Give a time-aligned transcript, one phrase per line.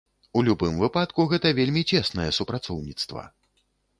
[0.39, 3.29] У любым выпадку, гэта вельмі цеснае супрацоўніцтва.